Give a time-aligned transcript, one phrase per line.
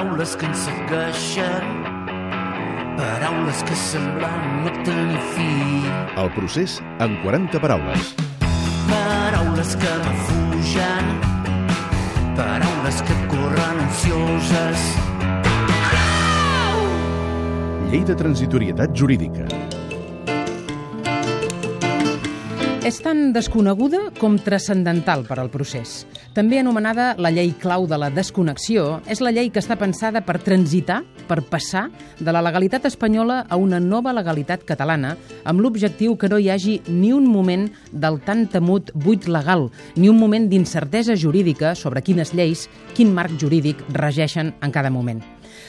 [0.00, 1.64] paraules que ens segueixen,
[2.96, 5.48] paraules que semblen no tenir fi.
[6.16, 8.14] El procés en 40 paraules.
[8.88, 11.10] Paraules que m'afugen,
[12.38, 14.88] paraules que corren ansioses.
[17.92, 19.44] Llei de transitorietat jurídica.
[22.80, 26.06] És tan desconeguda com transcendental per al procés.
[26.32, 30.38] També anomenada la llei clau de la desconnexió, és la llei que està pensada per
[30.40, 35.10] transitar, per passar de la legalitat espanyola a una nova legalitat catalana,
[35.44, 40.08] amb l'objectiu que no hi hagi ni un moment del tan temut buit legal, ni
[40.08, 42.64] un moment d'incertesa jurídica sobre quines lleis,
[42.96, 45.20] quin marc jurídic regeixen en cada moment.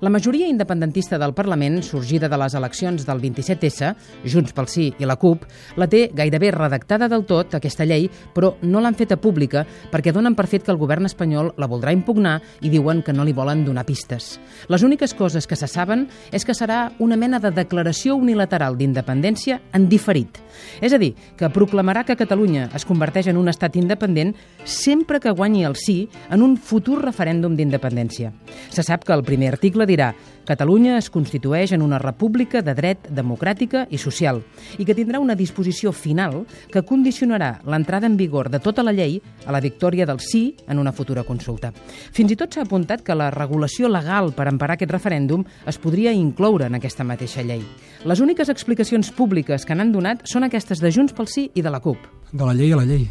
[0.00, 3.94] La majoria independentista del Parlament, sorgida de les eleccions del 27S,
[4.24, 5.44] Junts pel Sí i la CUP,
[5.80, 10.36] la té gairebé redactada del tot, aquesta llei, però no l'han feta pública perquè donen
[10.38, 13.64] per fet que el govern espanyol la voldrà impugnar i diuen que no li volen
[13.66, 14.38] donar pistes.
[14.68, 19.60] Les úniques coses que se saben és que serà una mena de declaració unilateral d'independència
[19.72, 20.43] en diferit.
[20.80, 25.34] És a dir, que proclamarà que Catalunya es converteix en un estat independent sempre que
[25.34, 28.32] guanyi el sí en un futur referèndum d'independència.
[28.70, 30.12] Se sap que el primer article dirà
[30.44, 34.42] Catalunya es constitueix en una república de dret democràtica i social
[34.76, 39.16] i que tindrà una disposició final que condicionarà l'entrada en vigor de tota la llei
[39.46, 41.72] a la victòria del sí en una futura consulta.
[42.12, 46.12] Fins i tot s'ha apuntat que la regulació legal per emparar aquest referèndum es podria
[46.12, 47.64] incloure en aquesta mateixa llei.
[48.04, 51.70] Les úniques explicacions públiques que n'han donat són aquestes de Junts pel Sí i de
[51.72, 51.96] la CUP.
[52.34, 53.06] De la llei a la llei.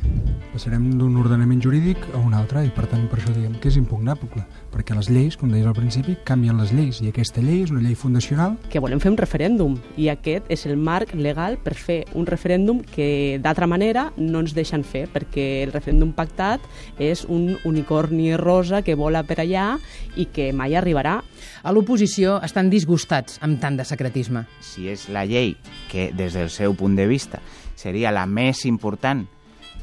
[0.51, 3.77] Passarem d'un ordenament jurídic a un altre i per tant per això diem que és
[3.79, 7.71] impugnable, perquè les lleis, com deies al principi, canvien les lleis i aquesta llei és
[7.73, 11.73] una llei fundacional que volem fer un referèndum i aquest és el marc legal per
[11.73, 16.61] fer un referèndum que d'altra manera no ens deixen fer perquè el referèndum pactat
[17.01, 19.79] és un unicorni rosa que vola per allà
[20.19, 21.21] i que mai arribarà.
[21.63, 24.45] A l'oposició estan disgustats amb tant de secretisme.
[24.61, 25.55] Si és la llei
[25.91, 27.41] que des del seu punt de vista
[27.75, 29.25] seria la més important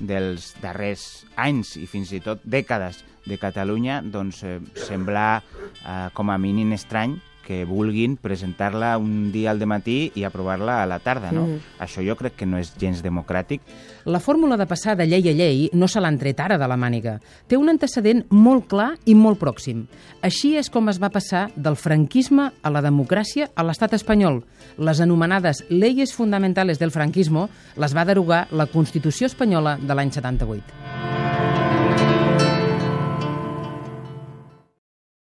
[0.00, 6.30] dels darrers anys i fins i tot dècades de Catalunya, doncs eh, sembla eh, com
[6.32, 11.32] a mínim estrany que vulguin presentar-la un dia al matí i aprovar-la a la tarda,
[11.32, 11.46] no?
[11.46, 11.80] Mm.
[11.82, 13.62] Això jo crec que no és gens democràtic.
[14.04, 16.78] La fórmula de passar de llei a llei no se l'han tret ara de la
[16.80, 17.18] màniga.
[17.48, 19.86] Té un antecedent molt clar i molt pròxim.
[20.22, 24.42] Així és com es va passar del franquisme a la democràcia a l'estat espanyol.
[24.78, 30.89] Les anomenades leyes fundamentales del franquismo les va derogar la Constitució espanyola de l'any 78.